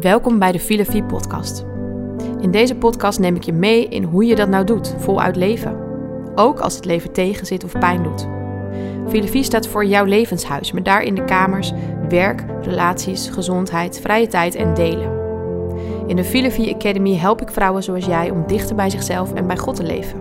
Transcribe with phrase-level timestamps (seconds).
[0.00, 1.64] Welkom bij de Filofie podcast.
[2.40, 5.76] In deze podcast neem ik je mee in hoe je dat nou doet, voluit leven.
[6.34, 8.28] Ook als het leven tegenzit of pijn doet.
[9.08, 11.72] Filofie staat voor jouw levenshuis, met daarin de kamers
[12.08, 15.12] werk, relaties, gezondheid, vrije tijd en delen.
[16.06, 19.58] In de Filofie Academy help ik vrouwen zoals jij om dichter bij zichzelf en bij
[19.58, 20.20] God te leven.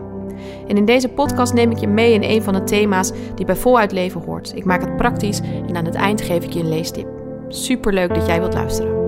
[0.68, 3.56] En in deze podcast neem ik je mee in een van de thema's die bij
[3.56, 4.56] voluit leven hoort.
[4.56, 7.08] Ik maak het praktisch en aan het eind geef ik je een leestip.
[7.48, 8.99] Super leuk dat jij wilt luisteren.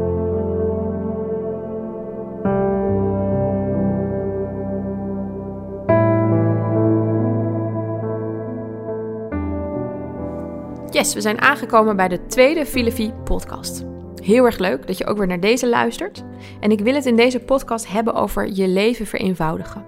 [11.02, 13.84] We zijn aangekomen bij de tweede Filofie podcast.
[14.24, 16.24] Heel erg leuk dat je ook weer naar deze luistert.
[16.60, 19.86] En ik wil het in deze podcast hebben over je leven vereenvoudigen.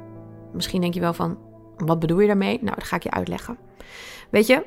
[0.53, 1.37] Misschien denk je wel van,
[1.77, 2.59] wat bedoel je daarmee?
[2.61, 3.57] Nou, dat ga ik je uitleggen.
[4.29, 4.63] Weet je,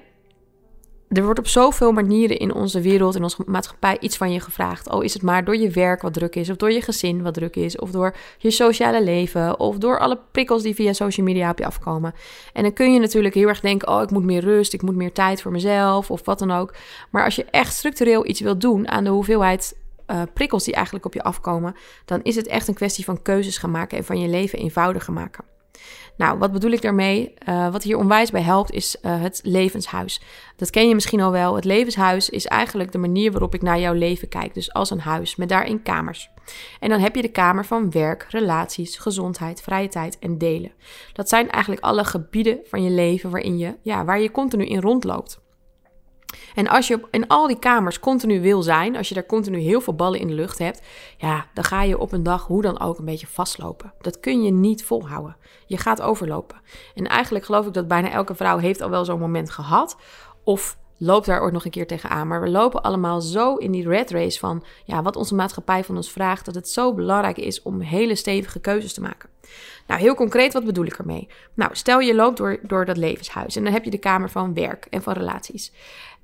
[1.09, 4.89] er wordt op zoveel manieren in onze wereld, in onze maatschappij, iets van je gevraagd.
[4.89, 7.35] Al is het maar door je werk wat druk is, of door je gezin wat
[7.35, 11.51] druk is, of door je sociale leven, of door alle prikkels die via social media
[11.51, 12.15] op je afkomen.
[12.53, 14.97] En dan kun je natuurlijk heel erg denken: oh, ik moet meer rust, ik moet
[14.97, 16.75] meer tijd voor mezelf, of wat dan ook.
[17.11, 19.77] Maar als je echt structureel iets wilt doen aan de hoeveelheid
[20.11, 23.59] uh, prikkels die eigenlijk op je afkomen, dan is het echt een kwestie van keuzes
[23.59, 25.56] gaan maken en van je leven eenvoudiger maken.
[26.17, 27.35] Nou, wat bedoel ik daarmee?
[27.49, 30.21] Uh, wat hier onwijs bij helpt is uh, het levenshuis.
[30.57, 31.55] Dat ken je misschien al wel.
[31.55, 34.55] Het levenshuis is eigenlijk de manier waarop ik naar jouw leven kijk.
[34.55, 36.31] Dus als een huis met daarin kamers.
[36.81, 40.73] En dan heb je de kamer van werk, relaties, gezondheid, vrije tijd en delen.
[41.13, 44.81] Dat zijn eigenlijk alle gebieden van je leven waarin je, ja, waar je continu in
[44.81, 45.45] rondloopt.
[46.55, 49.81] En als je in al die kamers continu wil zijn, als je daar continu heel
[49.81, 50.83] veel ballen in de lucht hebt,
[51.17, 53.93] ja, dan ga je op een dag hoe dan ook een beetje vastlopen.
[54.01, 55.37] Dat kun je niet volhouden.
[55.67, 56.61] Je gaat overlopen.
[56.95, 59.97] En eigenlijk geloof ik dat bijna elke vrouw heeft al wel zo'n moment gehad.
[60.45, 62.29] Of loopt daar ooit nog een keer tegenaan.
[62.29, 65.97] Maar we lopen allemaal zo in die red race van ja, wat onze maatschappij van
[65.97, 69.29] ons vraagt, dat het zo belangrijk is om hele stevige keuzes te maken.
[69.87, 71.29] Nou, heel concreet, wat bedoel ik ermee?
[71.55, 74.55] Nou, stel je loopt door, door dat levenshuis en dan heb je de kamer van
[74.55, 75.73] werk en van relaties.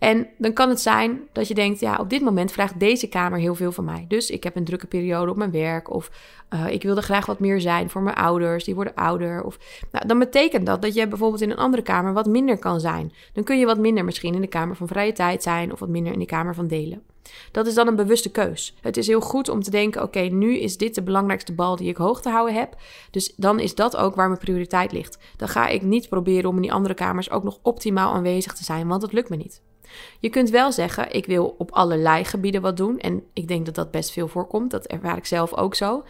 [0.02, 3.38] En dan kan het zijn dat je denkt, ja, op dit moment vraagt deze kamer
[3.38, 4.04] heel veel van mij.
[4.08, 6.10] Dus ik heb een drukke periode op mijn werk of
[6.54, 9.42] uh, ik wilde graag wat meer zijn voor mijn ouders, die worden ouder.
[9.42, 9.58] Of,
[9.90, 13.12] nou, dan betekent dat dat je bijvoorbeeld in een andere kamer wat minder kan zijn.
[13.32, 15.88] Dan kun je wat minder misschien in de kamer van vrije tijd zijn of wat
[15.88, 17.02] minder in de kamer van delen.
[17.50, 18.76] Dat is dan een bewuste keus.
[18.80, 21.88] Het is heel goed om te denken: oké, nu is dit de belangrijkste bal die
[21.88, 22.76] ik hoog te houden heb.
[23.10, 25.18] Dus dan is dat ook waar mijn prioriteit ligt.
[25.36, 28.64] Dan ga ik niet proberen om in die andere kamers ook nog optimaal aanwezig te
[28.64, 29.62] zijn, want dat lukt me niet.
[30.20, 32.98] Je kunt wel zeggen: ik wil op allerlei gebieden wat doen.
[32.98, 34.70] En ik denk dat dat best veel voorkomt.
[34.70, 36.04] Dat ervaar ik zelf ook zo.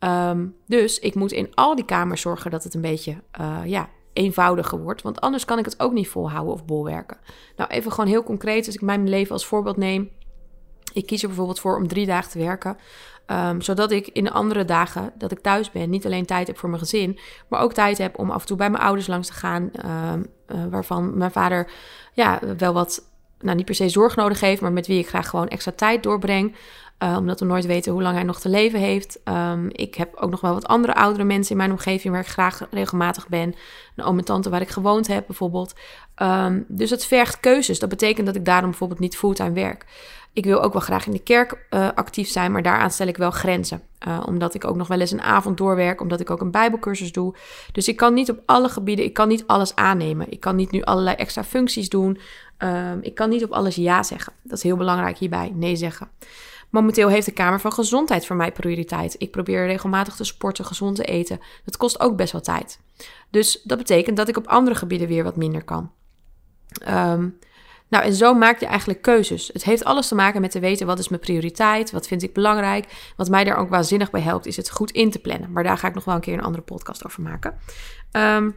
[0.00, 3.88] Um, dus ik moet in al die kamers zorgen dat het een beetje uh, ja,
[4.12, 5.02] eenvoudiger wordt.
[5.02, 7.18] Want anders kan ik het ook niet volhouden of bolwerken.
[7.56, 8.66] Nou, even gewoon heel concreet.
[8.66, 10.10] Als ik mijn leven als voorbeeld neem.
[10.92, 12.76] Ik kies er bijvoorbeeld voor om drie dagen te werken.
[13.26, 16.58] Um, zodat ik in de andere dagen dat ik thuis ben, niet alleen tijd heb
[16.58, 19.26] voor mijn gezin, maar ook tijd heb om af en toe bij mijn ouders langs
[19.26, 19.70] te gaan.
[20.12, 21.70] Um, uh, waarvan mijn vader
[22.12, 23.09] ja, wel wat,
[23.40, 26.02] nou niet per se zorg nodig heeft, maar met wie ik graag gewoon extra tijd
[26.02, 26.54] doorbreng.
[27.02, 29.20] Uh, omdat we nooit weten hoe lang hij nog te leven heeft.
[29.24, 32.28] Um, ik heb ook nog wel wat andere oudere mensen in mijn omgeving waar ik
[32.28, 33.54] graag regelmatig ben.
[33.96, 35.74] Een oom en tante waar ik gewoond heb bijvoorbeeld.
[36.22, 37.78] Um, dus het vergt keuzes.
[37.78, 39.84] Dat betekent dat ik daarom bijvoorbeeld niet fulltime werk.
[40.32, 43.16] Ik wil ook wel graag in de kerk uh, actief zijn, maar daaraan stel ik
[43.16, 43.82] wel grenzen.
[44.08, 47.12] Uh, omdat ik ook nog wel eens een avond doorwerk, omdat ik ook een bijbelcursus
[47.12, 47.34] doe.
[47.72, 50.32] Dus ik kan niet op alle gebieden, ik kan niet alles aannemen.
[50.32, 52.18] Ik kan niet nu allerlei extra functies doen.
[52.58, 54.32] Uh, ik kan niet op alles ja zeggen.
[54.42, 56.08] Dat is heel belangrijk hierbij, nee zeggen.
[56.70, 59.14] Momenteel heeft de Kamer van Gezondheid voor mij prioriteit.
[59.18, 61.40] Ik probeer regelmatig te sporten, gezond te eten.
[61.64, 62.80] Dat kost ook best wel tijd.
[63.30, 65.90] Dus dat betekent dat ik op andere gebieden weer wat minder kan.
[66.88, 67.38] Um,
[67.90, 69.50] nou, en zo maak je eigenlijk keuzes.
[69.52, 72.32] Het heeft alles te maken met te weten wat is mijn prioriteit, wat vind ik
[72.32, 73.12] belangrijk.
[73.16, 75.52] Wat mij daar ook waanzinnig bij helpt, is het goed in te plannen.
[75.52, 77.58] Maar daar ga ik nog wel een keer een andere podcast over maken.
[78.12, 78.56] Um,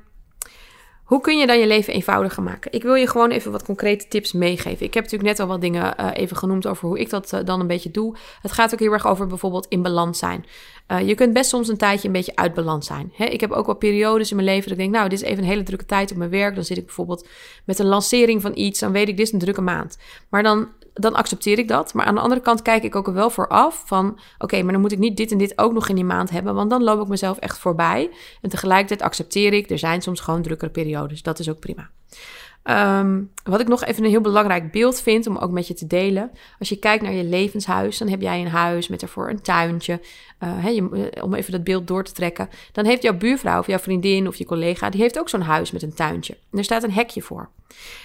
[1.14, 2.72] hoe kun je dan je leven eenvoudiger maken?
[2.72, 4.86] Ik wil je gewoon even wat concrete tips meegeven.
[4.86, 7.40] Ik heb natuurlijk net al wat dingen uh, even genoemd over hoe ik dat uh,
[7.46, 8.16] dan een beetje doe.
[8.42, 10.46] Het gaat ook heel erg over bijvoorbeeld in balans zijn.
[10.92, 13.12] Uh, je kunt best soms een tijdje een beetje uit balans zijn.
[13.16, 13.26] Hè?
[13.26, 15.44] Ik heb ook wel periodes in mijn leven dat ik denk, nou, dit is even
[15.44, 16.56] een hele drukke tijd op mijn werk.
[16.56, 17.28] Dan zit ik bijvoorbeeld
[17.66, 19.98] met een lancering van iets, dan weet ik, dit is een drukke maand.
[20.30, 21.94] Maar dan dan accepteer ik dat.
[21.94, 24.20] Maar aan de andere kant kijk ik ook er wel voor af van...
[24.38, 26.56] oké, maar dan moet ik niet dit en dit ook nog in die maand hebben...
[26.56, 28.10] want dan loop ik mezelf echt voorbij.
[28.42, 31.24] En tegelijkertijd accepteer ik, er zijn soms gewoon drukkere periodes.
[31.24, 31.90] Dat is ook prima.
[32.64, 35.88] Ehm, wat ik nog even een heel belangrijk beeld vind om ook met je te
[35.88, 36.32] delen.
[36.60, 40.00] Als je kijkt naar je levenshuis, dan heb jij een huis met ervoor een tuintje.
[40.64, 42.50] Je, eh, om even dat beeld door te trekken.
[42.72, 45.72] Dan heeft jouw buurvrouw of jouw vriendin of je collega, die heeft ook zo'n huis
[45.72, 46.38] met een tuintje.
[46.52, 47.50] En er staat een hekje voor.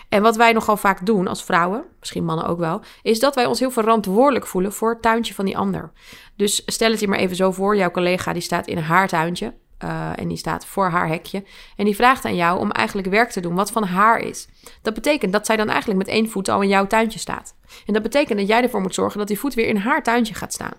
[0.08, 3.46] En wat wij nogal vaak doen als vrouwen, misschien mannen ook wel, is dat wij
[3.46, 5.92] ons heel verantwoordelijk voelen voor het tuintje van die ander.
[6.36, 9.54] Dus stel het je maar even zo voor, jouw collega die staat in haar tuintje.
[9.84, 11.44] Uh, en die staat voor haar hekje.
[11.76, 14.48] En die vraagt aan jou om eigenlijk werk te doen wat van haar is.
[14.82, 17.54] Dat betekent dat zij dan eigenlijk met één voet al in jouw tuintje staat.
[17.86, 20.34] En dat betekent dat jij ervoor moet zorgen dat die voet weer in haar tuintje
[20.34, 20.72] gaat staan.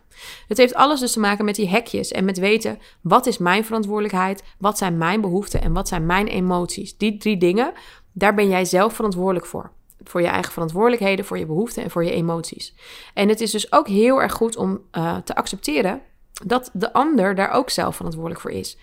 [0.47, 3.65] Het heeft alles dus te maken met die hekjes en met weten wat is mijn
[3.65, 6.97] verantwoordelijkheid, wat zijn mijn behoeften en wat zijn mijn emoties.
[6.97, 7.73] Die drie dingen,
[8.11, 9.71] daar ben jij zelf verantwoordelijk voor.
[10.03, 12.75] Voor je eigen verantwoordelijkheden, voor je behoeften en voor je emoties.
[13.13, 16.01] En het is dus ook heel erg goed om uh, te accepteren
[16.45, 18.77] dat de ander daar ook zelf verantwoordelijk voor is.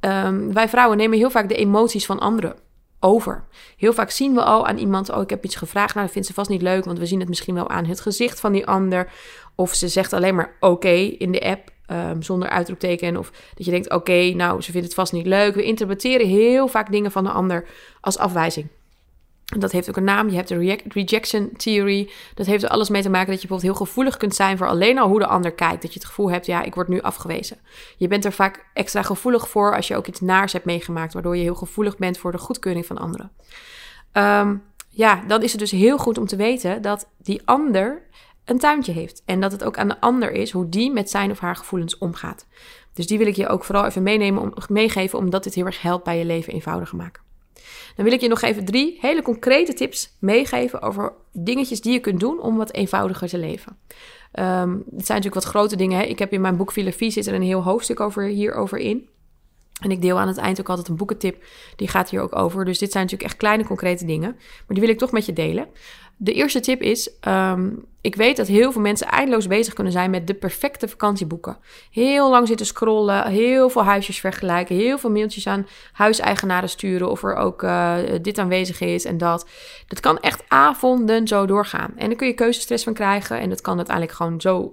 [0.00, 2.56] Um, wij vrouwen nemen heel vaak de emoties van anderen
[3.00, 3.44] over.
[3.76, 5.94] Heel vaak zien we al aan iemand: Oh, ik heb iets gevraagd.
[5.94, 8.00] Nou, dat vindt ze vast niet leuk, want we zien het misschien wel aan het
[8.00, 9.12] gezicht van die ander.
[9.54, 11.76] Of ze zegt alleen maar oké in de app.
[11.90, 13.16] Um, zonder uitroepteken.
[13.16, 15.54] Of dat je denkt: oké, nou, ze vindt het vast niet leuk.
[15.54, 17.68] We interpreteren heel vaak dingen van de ander
[18.00, 18.68] als afwijzing.
[19.56, 20.28] Dat heeft ook een naam.
[20.28, 22.10] Je hebt de rejection theory.
[22.34, 24.66] Dat heeft er alles mee te maken dat je bijvoorbeeld heel gevoelig kunt zijn voor
[24.66, 25.82] alleen al hoe de ander kijkt.
[25.82, 27.58] Dat je het gevoel hebt, ja, ik word nu afgewezen.
[27.96, 31.36] Je bent er vaak extra gevoelig voor als je ook iets naars hebt meegemaakt, waardoor
[31.36, 33.30] je heel gevoelig bent voor de goedkeuring van anderen.
[34.12, 38.02] Um, ja, dan is het dus heel goed om te weten dat die ander
[38.44, 39.22] een tuintje heeft.
[39.24, 41.98] En dat het ook aan de ander is hoe die met zijn of haar gevoelens
[41.98, 42.46] omgaat.
[42.92, 45.82] Dus die wil ik je ook vooral even meenemen om, meegeven, omdat dit heel erg
[45.82, 47.22] helpt bij je leven eenvoudiger maken.
[47.96, 51.98] Dan wil ik je nog even drie hele concrete tips meegeven over dingetjes die je
[51.98, 53.76] kunt doen om wat eenvoudiger te leven.
[54.32, 55.98] Um, het zijn natuurlijk wat grote dingen.
[55.98, 56.04] Hè?
[56.04, 59.08] Ik heb in mijn boek Filosofie zit er een heel hoofdstuk over, hierover in.
[59.80, 61.44] En ik deel aan het eind ook altijd een boekentip.
[61.76, 62.64] Die gaat hier ook over.
[62.64, 64.32] Dus dit zijn natuurlijk echt kleine concrete dingen.
[64.32, 65.68] Maar die wil ik toch met je delen.
[66.16, 70.10] De eerste tip is: um, ik weet dat heel veel mensen eindeloos bezig kunnen zijn
[70.10, 71.58] met de perfecte vakantieboeken.
[71.90, 77.22] Heel lang zitten scrollen, heel veel huisjes vergelijken, heel veel mailtjes aan huiseigenaren sturen of
[77.22, 79.48] er ook uh, dit aanwezig is en dat.
[79.86, 81.92] Dat kan echt avonden zo doorgaan.
[81.96, 84.72] En dan kun je keuzestress van krijgen en dat kan uiteindelijk gewoon zo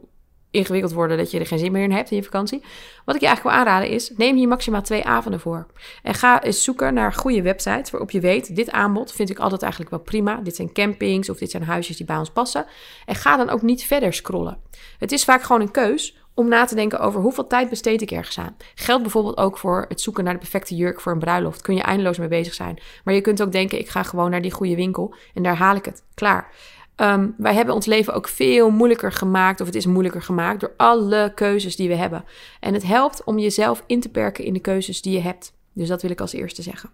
[0.56, 2.62] ingewikkeld worden dat je er geen zin meer in hebt in je vakantie.
[3.06, 5.68] Wat ik je eigenlijk wil aanraden is, neem hier maximaal twee avonden voor.
[6.04, 9.62] En ga eens zoeken naar goede websites waarop je weet, dit aanbod vind ik altijd
[9.62, 10.36] eigenlijk wel prima.
[10.44, 12.66] Dit zijn campings of dit zijn huisjes die bij ons passen.
[13.06, 14.57] En ga dan ook niet verder scrollen.
[15.00, 18.12] Het is vaak gewoon een keus om na te denken over hoeveel tijd besteed ik
[18.12, 18.56] ergens aan.
[18.75, 21.62] Geldt bijvoorbeeld ook voor het zoeken naar de perfecte jurk voor een bruiloft.
[21.62, 22.80] Kun je eindeloos mee bezig zijn.
[23.04, 25.75] Maar je kunt ook denken, ik ga gewoon naar die goede winkel en daar haal
[25.75, 26.04] ik het.
[26.13, 26.52] Klaar.
[26.97, 30.74] Um, wij hebben ons leven ook veel moeilijker gemaakt, of het is moeilijker gemaakt, door
[30.77, 32.25] alle keuzes die we hebben.
[32.59, 35.53] En het helpt om jezelf in te perken in de keuzes die je hebt.
[35.74, 36.89] Dus dat wil ik als eerste zeggen.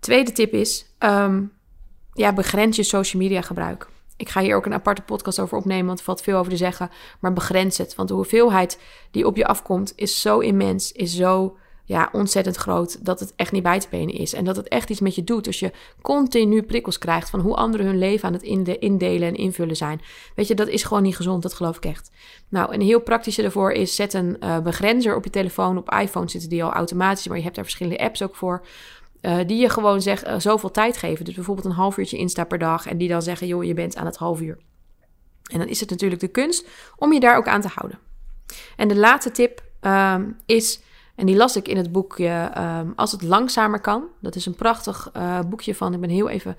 [0.00, 1.52] Tweede tip is, um,
[2.12, 3.88] ja, begrens je social media gebruik.
[4.16, 6.56] Ik ga hier ook een aparte podcast over opnemen, want er valt veel over te
[6.56, 6.90] zeggen.
[7.20, 8.80] Maar begrens het, want de hoeveelheid
[9.10, 13.52] die op je afkomt is zo immens, is zo ja, ontzettend groot dat het echt
[13.52, 14.32] niet bij te benen is.
[14.32, 15.72] En dat het echt iets met je doet als je
[16.02, 18.42] continu prikkels krijgt van hoe anderen hun leven aan het
[18.78, 20.00] indelen en invullen zijn.
[20.34, 22.10] Weet je, dat is gewoon niet gezond, dat geloof ik echt.
[22.48, 25.78] Nou, een heel praktische daarvoor is zet een uh, begrenzer op je telefoon.
[25.78, 28.66] Op iPhone zitten die al automatisch, maar je hebt daar verschillende apps ook voor.
[29.20, 31.24] Uh, die je gewoon zeg, uh, zoveel tijd geven.
[31.24, 32.86] Dus bijvoorbeeld een half uurtje Insta per dag.
[32.86, 34.58] En die dan zeggen, joh, je bent aan het half uur.
[35.52, 37.98] En dan is het natuurlijk de kunst om je daar ook aan te houden.
[38.76, 40.16] En de laatste tip uh,
[40.46, 40.80] is
[41.14, 44.04] en die las ik in het boekje um, Als het langzamer kan.
[44.20, 46.56] Dat is een prachtig uh, boekje van, ik ben heel even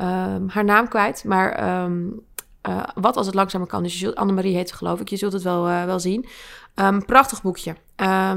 [0.00, 1.24] um, haar naam kwijt.
[1.24, 2.20] Maar um,
[2.68, 3.82] uh, wat als het langzamer kan.
[3.82, 5.08] Dus zult, Annemarie heet ze geloof ik.
[5.08, 6.26] Je zult het wel, uh, wel zien.
[7.06, 7.76] prachtig boekje.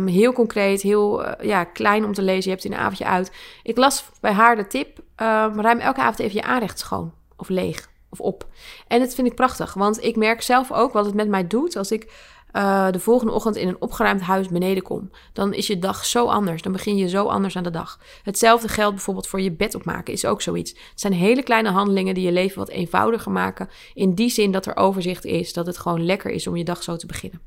[0.06, 2.44] heel concreet, heel ja, klein om te lezen.
[2.44, 3.32] Je hebt het in een avondje uit.
[3.63, 5.00] Ik las bij haar de tip.
[5.15, 7.13] ruim elke avond even je aanrecht schoon.
[7.36, 7.89] Of leeg.
[8.10, 8.48] Of op.
[8.88, 9.74] En dat vind ik prachtig.
[9.74, 13.34] Want ik merk zelf ook wat het met mij doet als ik uh, de volgende
[13.34, 15.10] ochtend in een opgeruimd huis beneden kom.
[15.34, 16.62] Dan is je dag zo anders.
[16.62, 18.00] Dan begin je zo anders aan de dag.
[18.24, 20.72] Hetzelfde geldt bijvoorbeeld voor je bed opmaken, is ook zoiets.
[20.72, 23.70] Het zijn hele kleine handelingen die je leven wat eenvoudiger maken.
[23.94, 26.84] In die zin dat er overzicht is, dat het gewoon lekker is om je dag
[26.84, 27.42] zo te beginnen.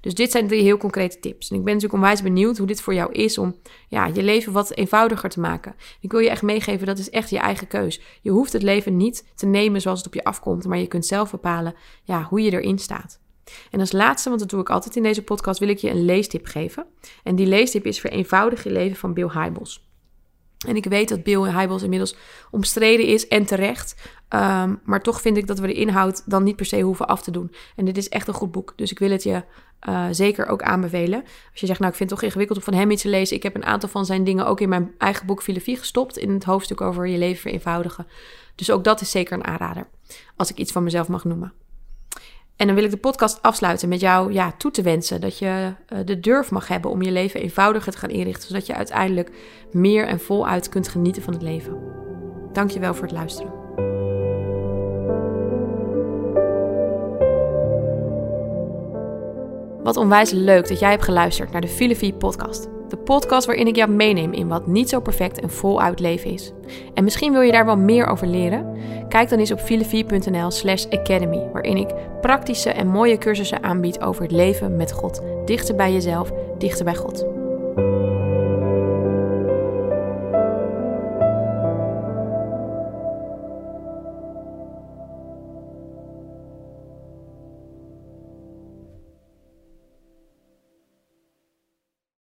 [0.00, 1.50] Dus dit zijn drie heel concrete tips.
[1.50, 3.56] En ik ben natuurlijk onwijs benieuwd hoe dit voor jou is om
[3.88, 5.74] ja, je leven wat eenvoudiger te maken.
[6.00, 8.00] Ik wil je echt meegeven, dat is echt je eigen keus.
[8.20, 11.06] Je hoeft het leven niet te nemen zoals het op je afkomt, maar je kunt
[11.06, 13.20] zelf bepalen ja, hoe je erin staat.
[13.70, 16.04] En als laatste, want dat doe ik altijd in deze podcast, wil ik je een
[16.04, 16.86] leestip geven.
[17.22, 19.88] En die leestip is Vereenvoudig je leven van Bill Hybels.
[20.66, 22.16] En ik weet dat Bill Hybels inmiddels
[22.50, 24.10] omstreden is en terecht.
[24.28, 27.22] Ehm, maar toch vind ik dat we de inhoud dan niet per se hoeven af
[27.22, 27.54] te doen.
[27.76, 28.72] En dit is echt een goed boek.
[28.76, 29.42] Dus ik wil het je
[29.88, 31.22] uh, zeker ook aanbevelen.
[31.22, 33.36] Als je zegt, nou ik vind het toch ingewikkeld om van hem iets te lezen.
[33.36, 36.16] Ik heb een aantal van zijn dingen ook in mijn eigen boek Filosofie gestopt.
[36.16, 38.06] In het hoofdstuk over je leven vereenvoudigen.
[38.54, 39.88] Dus ook dat is zeker een aanrader.
[40.36, 41.52] Als ik iets van mezelf mag noemen.
[42.60, 45.72] En dan wil ik de podcast afsluiten met jou ja, toe te wensen dat je
[45.92, 49.30] uh, de durf mag hebben om je leven eenvoudiger te gaan inrichten, zodat je uiteindelijk
[49.72, 51.78] meer en voluit kunt genieten van het leven.
[52.52, 53.52] Dankjewel voor het luisteren.
[59.82, 62.79] Wat onwijs leuk dat jij hebt geluisterd naar de Filosofie podcast.
[63.10, 66.52] Podcast waarin ik jou meeneem in wat niet zo perfect en voluit leven is.
[66.94, 68.76] En misschien wil je daar wel meer over leren?
[69.08, 74.22] Kijk dan eens op filosofie.nl slash academy, waarin ik praktische en mooie cursussen aanbied over
[74.22, 75.22] het leven met God.
[75.44, 77.39] Dichter bij jezelf, dichter bij God.